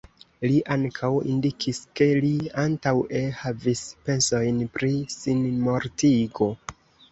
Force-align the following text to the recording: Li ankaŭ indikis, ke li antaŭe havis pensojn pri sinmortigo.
Li 0.51 0.55
ankaŭ 0.75 1.09
indikis, 1.33 1.81
ke 1.99 2.07
li 2.23 2.31
antaŭe 2.63 3.23
havis 3.43 3.85
pensojn 4.09 4.59
pri 4.81 4.93
sinmortigo. 5.19 6.53